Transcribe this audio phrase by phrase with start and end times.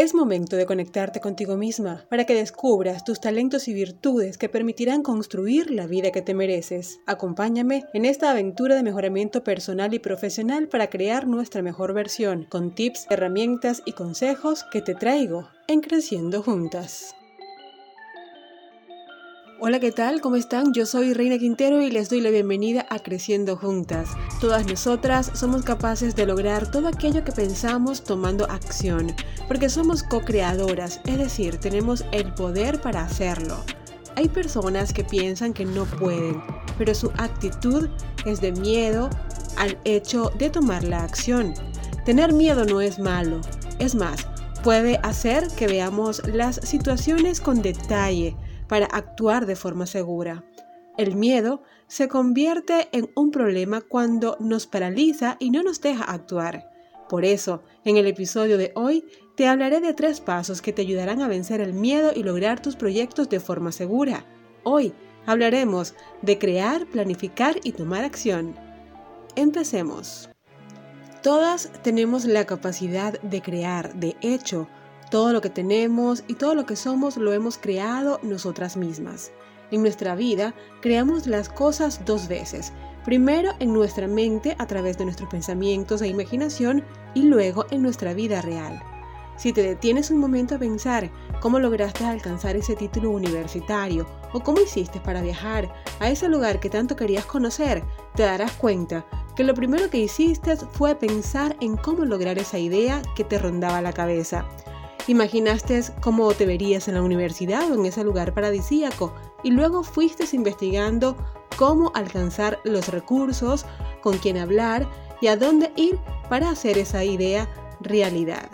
[0.00, 5.02] Es momento de conectarte contigo misma para que descubras tus talentos y virtudes que permitirán
[5.02, 7.00] construir la vida que te mereces.
[7.04, 12.74] Acompáñame en esta aventura de mejoramiento personal y profesional para crear nuestra mejor versión, con
[12.74, 17.14] tips, herramientas y consejos que te traigo en Creciendo Juntas.
[19.62, 20.22] Hola, ¿qué tal?
[20.22, 20.72] ¿Cómo están?
[20.72, 24.08] Yo soy Reina Quintero y les doy la bienvenida a Creciendo Juntas.
[24.40, 29.14] Todas nosotras somos capaces de lograr todo aquello que pensamos tomando acción,
[29.48, 33.62] porque somos co-creadoras, es decir, tenemos el poder para hacerlo.
[34.16, 36.40] Hay personas que piensan que no pueden,
[36.78, 37.90] pero su actitud
[38.24, 39.10] es de miedo
[39.58, 41.52] al hecho de tomar la acción.
[42.06, 43.42] Tener miedo no es malo,
[43.78, 44.26] es más,
[44.64, 48.34] puede hacer que veamos las situaciones con detalle
[48.70, 50.44] para actuar de forma segura.
[50.96, 56.70] El miedo se convierte en un problema cuando nos paraliza y no nos deja actuar.
[57.08, 59.04] Por eso, en el episodio de hoy,
[59.36, 62.76] te hablaré de tres pasos que te ayudarán a vencer el miedo y lograr tus
[62.76, 64.24] proyectos de forma segura.
[64.62, 64.92] Hoy
[65.26, 68.54] hablaremos de crear, planificar y tomar acción.
[69.34, 70.30] Empecemos.
[71.24, 74.68] Todas tenemos la capacidad de crear, de hecho,
[75.10, 79.32] todo lo que tenemos y todo lo que somos lo hemos creado nosotras mismas.
[79.70, 82.72] En nuestra vida creamos las cosas dos veces.
[83.04, 88.14] Primero en nuestra mente a través de nuestros pensamientos e imaginación y luego en nuestra
[88.14, 88.82] vida real.
[89.36, 94.60] Si te detienes un momento a pensar cómo lograste alcanzar ese título universitario o cómo
[94.60, 97.82] hiciste para viajar a ese lugar que tanto querías conocer,
[98.14, 103.00] te darás cuenta que lo primero que hiciste fue pensar en cómo lograr esa idea
[103.16, 104.44] que te rondaba la cabeza.
[105.10, 110.24] Imaginaste cómo te verías en la universidad o en ese lugar paradisíaco y luego fuiste
[110.36, 111.16] investigando
[111.56, 113.66] cómo alcanzar los recursos,
[114.02, 114.88] con quién hablar
[115.20, 117.48] y a dónde ir para hacer esa idea
[117.80, 118.48] realidad.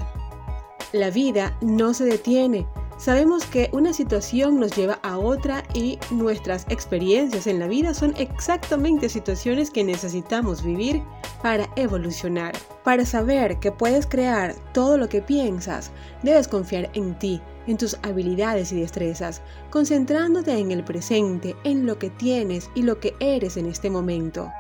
[0.93, 2.67] La vida no se detiene,
[2.99, 8.15] Sabemos que una situación nos lleva a otra y nuestras experiencias en la vida son
[8.17, 11.03] exactamente situaciones que necesitamos vivir
[11.43, 12.55] para evolucionar.
[12.85, 15.91] Para saber que puedes crear todo lo que piensas,
[16.23, 21.99] debes confiar en ti, en tus habilidades y destrezas, concentrándote en el presente, en lo
[21.99, 24.51] que tienes y lo que eres en este momento.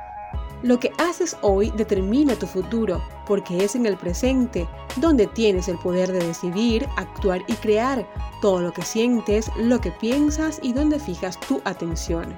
[0.63, 5.79] Lo que haces hoy determina tu futuro, porque es en el presente donde tienes el
[5.79, 8.09] poder de decidir, actuar y crear
[8.41, 12.37] todo lo que sientes, lo que piensas y donde fijas tu atención.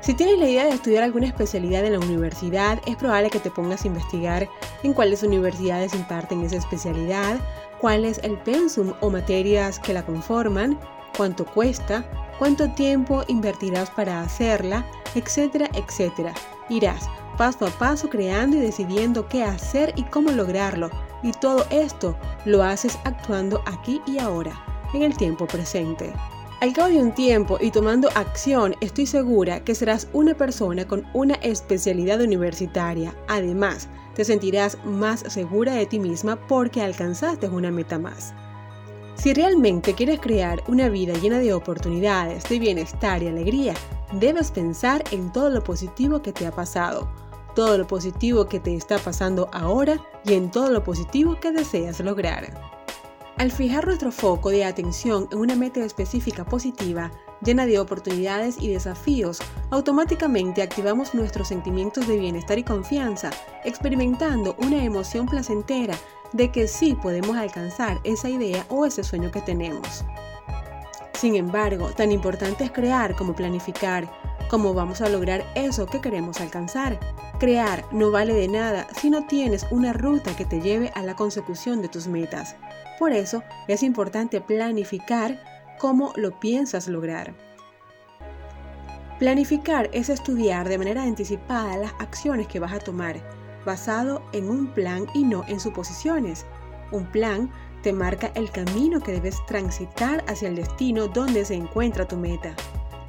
[0.00, 3.50] Si tienes la idea de estudiar alguna especialidad en la universidad, es probable que te
[3.50, 4.46] pongas a investigar
[4.82, 7.40] en cuáles universidades imparten esa especialidad,
[7.80, 10.78] cuál es el pensum o materias que la conforman,
[11.16, 12.04] cuánto cuesta,
[12.38, 16.34] cuánto tiempo invertirás para hacerla, etcétera, etcétera.
[16.68, 20.90] Irás paso a paso creando y decidiendo qué hacer y cómo lograrlo.
[21.22, 24.52] Y todo esto lo haces actuando aquí y ahora,
[24.92, 26.12] en el tiempo presente.
[26.60, 31.04] Al cabo de un tiempo y tomando acción, estoy segura que serás una persona con
[31.12, 33.14] una especialidad universitaria.
[33.28, 38.32] Además, te sentirás más segura de ti misma porque alcanzaste una meta más.
[39.16, 43.74] Si realmente quieres crear una vida llena de oportunidades, de bienestar y alegría,
[44.12, 47.08] debes pensar en todo lo positivo que te ha pasado,
[47.54, 52.00] todo lo positivo que te está pasando ahora y en todo lo positivo que deseas
[52.00, 52.52] lograr.
[53.38, 57.10] Al fijar nuestro foco de atención en una meta específica positiva,
[57.42, 63.30] llena de oportunidades y desafíos, automáticamente activamos nuestros sentimientos de bienestar y confianza,
[63.64, 65.96] experimentando una emoción placentera
[66.32, 70.04] de que sí podemos alcanzar esa idea o ese sueño que tenemos.
[71.12, 74.10] Sin embargo, tan importante es crear como planificar,
[74.48, 76.98] cómo vamos a lograr eso que queremos alcanzar.
[77.38, 81.16] Crear no vale de nada si no tienes una ruta que te lleve a la
[81.16, 82.56] consecución de tus metas.
[82.98, 85.42] Por eso es importante planificar
[85.78, 87.34] cómo lo piensas lograr.
[89.18, 93.16] Planificar es estudiar de manera anticipada las acciones que vas a tomar,
[93.64, 96.46] basado en un plan y no en suposiciones.
[96.92, 97.50] Un plan
[97.82, 102.54] te marca el camino que debes transitar hacia el destino donde se encuentra tu meta.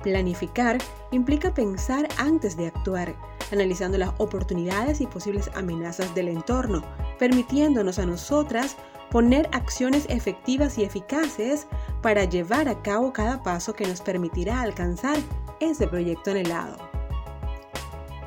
[0.04, 0.78] Planificar
[1.12, 3.16] implica pensar antes de actuar,
[3.52, 6.84] analizando las oportunidades y posibles amenazas del entorno,
[7.18, 8.76] permitiéndonos a nosotras
[9.10, 11.68] poner acciones efectivas y eficaces
[12.02, 15.18] para llevar a cabo cada paso que nos permitirá alcanzar
[15.60, 16.95] ese proyecto anhelado.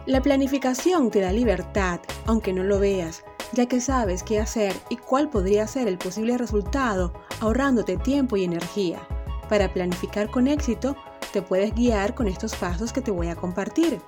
[0.09, 4.97] La planificación te da libertad, aunque no lo veas, ya que sabes qué hacer y
[4.97, 9.07] cuál podría ser el posible resultado, ahorrándote tiempo y energía.
[9.51, 10.97] Para planificar con éxito,
[11.31, 14.01] te puedes guiar con estos pasos que te voy a compartir.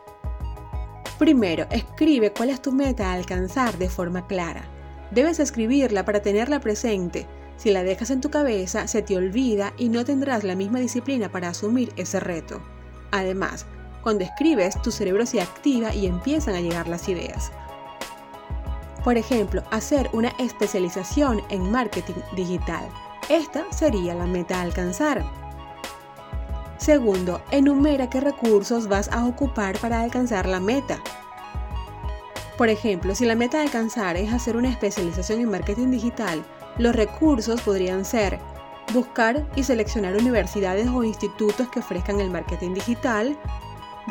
[1.19, 4.64] Primero, escribe cuál es tu meta a alcanzar de forma clara.
[5.11, 7.26] Debes escribirla para tenerla presente.
[7.58, 11.31] Si la dejas en tu cabeza, se te olvida y no tendrás la misma disciplina
[11.31, 12.62] para asumir ese reto.
[13.11, 13.67] Además,
[14.02, 17.52] cuando escribes, tu cerebro se activa y empiezan a llegar las ideas.
[19.05, 22.88] Por ejemplo, hacer una especialización en marketing digital.
[23.29, 25.25] Esta sería la meta a alcanzar.
[26.76, 30.99] Segundo, enumera qué recursos vas a ocupar para alcanzar la meta.
[32.56, 36.44] Por ejemplo, si la meta a alcanzar es hacer una especialización en marketing digital,
[36.79, 38.38] los recursos podrían ser
[38.93, 43.38] buscar y seleccionar universidades o institutos que ofrezcan el marketing digital,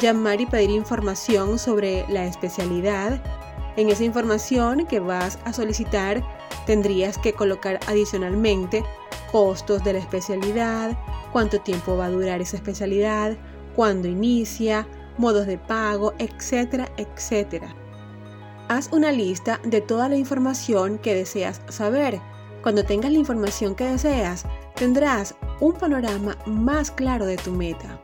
[0.01, 3.21] llamar y pedir información sobre la especialidad.
[3.75, 6.23] En esa información que vas a solicitar
[6.65, 8.83] tendrías que colocar adicionalmente
[9.31, 10.97] costos de la especialidad,
[11.31, 13.37] cuánto tiempo va a durar esa especialidad,
[13.75, 14.87] cuándo inicia,
[15.17, 17.75] modos de pago, etcétera, etcétera.
[18.67, 22.19] Haz una lista de toda la información que deseas saber.
[22.61, 27.99] Cuando tengas la información que deseas, tendrás un panorama más claro de tu meta.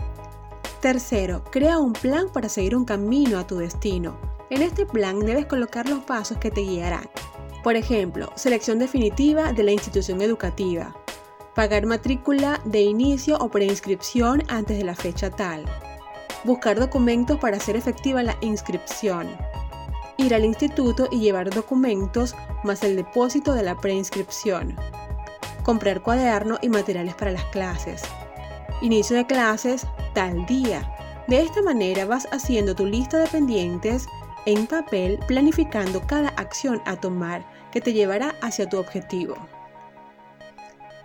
[0.86, 4.20] Tercero, crea un plan para seguir un camino a tu destino.
[4.52, 7.10] En este plan debes colocar los pasos que te guiarán.
[7.64, 10.96] Por ejemplo, selección definitiva de la institución educativa,
[11.56, 15.66] pagar matrícula de inicio o preinscripción antes de la fecha tal,
[16.44, 19.36] buscar documentos para hacer efectiva la inscripción,
[20.18, 24.76] ir al instituto y llevar documentos más el depósito de la preinscripción,
[25.64, 28.04] comprar cuaderno y materiales para las clases,
[28.84, 30.90] inicio de clases tal día.
[31.28, 34.08] De esta manera vas haciendo tu lista de pendientes
[34.48, 39.36] en papel planificando cada acción a tomar que te llevará hacia tu objetivo.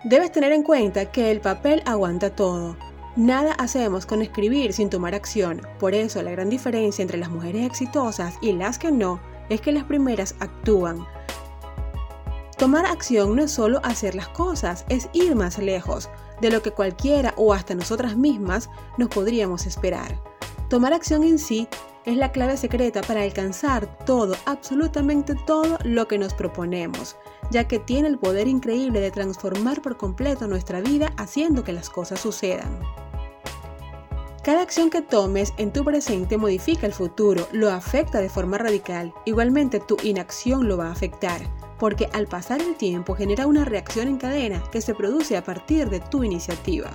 [0.03, 2.77] Debes tener en cuenta que el papel aguanta todo.
[3.15, 5.61] Nada hacemos con escribir sin tomar acción.
[5.79, 9.19] Por eso la gran diferencia entre las mujeres exitosas y las que no
[9.49, 11.05] es que las primeras actúan.
[12.57, 16.09] Tomar acción no es solo hacer las cosas, es ir más lejos
[16.41, 20.21] de lo que cualquiera o hasta nosotras mismas nos podríamos esperar.
[20.69, 21.67] Tomar acción en sí
[22.05, 27.15] es la clave secreta para alcanzar todo, absolutamente todo lo que nos proponemos
[27.51, 31.89] ya que tiene el poder increíble de transformar por completo nuestra vida haciendo que las
[31.89, 32.79] cosas sucedan.
[34.43, 39.13] Cada acción que tomes en tu presente modifica el futuro, lo afecta de forma radical.
[39.25, 41.41] Igualmente tu inacción lo va a afectar,
[41.81, 45.89] porque al pasar el tiempo genera una reacción en cadena que se produce a partir
[45.89, 46.91] de tu iniciativa.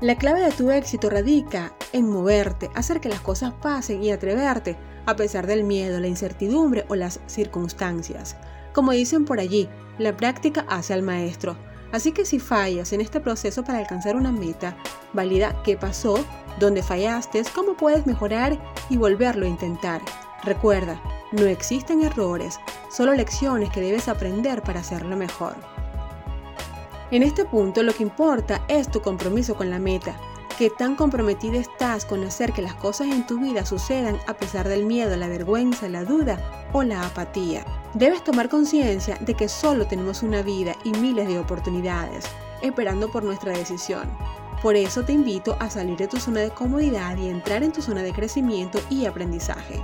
[0.00, 4.78] La clave de tu éxito radica en moverte, hacer que las cosas pasen y atreverte,
[5.04, 8.36] a pesar del miedo, la incertidumbre o las circunstancias.
[8.72, 9.68] Como dicen por allí,
[9.98, 11.58] la práctica hace al maestro.
[11.92, 14.78] Así que si fallas en este proceso para alcanzar una meta,
[15.12, 16.24] valida qué pasó,
[16.58, 18.58] dónde fallaste, cómo puedes mejorar
[18.88, 20.00] y volverlo a intentar.
[20.42, 20.98] Recuerda,
[21.32, 22.58] no existen errores,
[22.90, 25.54] solo lecciones que debes aprender para hacerlo mejor.
[27.10, 30.16] En este punto lo que importa es tu compromiso con la meta,
[30.60, 34.68] ¿Qué tan comprometida estás con hacer que las cosas en tu vida sucedan a pesar
[34.68, 37.64] del miedo, la vergüenza, la duda o la apatía?
[37.94, 42.26] Debes tomar conciencia de que solo tenemos una vida y miles de oportunidades
[42.60, 44.06] esperando por nuestra decisión.
[44.60, 47.80] Por eso te invito a salir de tu zona de comodidad y entrar en tu
[47.80, 49.82] zona de crecimiento y aprendizaje.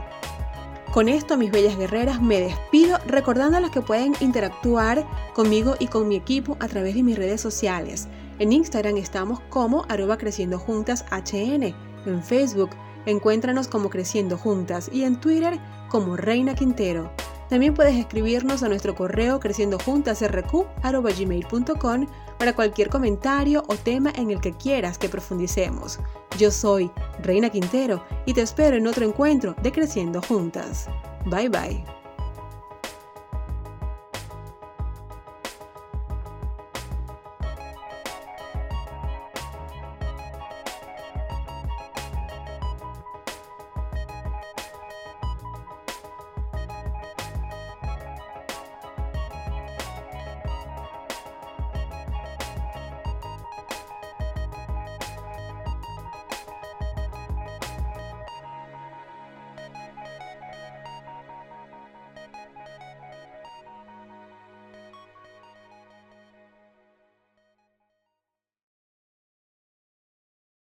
[0.96, 6.16] Con esto, mis bellas guerreras, me despido recordándoles que pueden interactuar conmigo y con mi
[6.16, 8.08] equipo a través de mis redes sociales.
[8.38, 11.74] En Instagram estamos como arroba creciendo juntas HN.
[12.06, 12.70] En Facebook
[13.04, 15.60] encuéntranos como creciendo juntas y en Twitter
[15.90, 17.12] como Reina Quintero.
[17.50, 22.06] También puedes escribirnos a nuestro correo creciendojuntasrq.gmail.com
[22.38, 25.98] para cualquier comentario o tema en el que quieras que profundicemos.
[26.38, 26.90] Yo soy
[27.22, 30.88] Reina Quintero y te espero en otro encuentro de Creciendo Juntas.
[31.26, 31.95] Bye bye.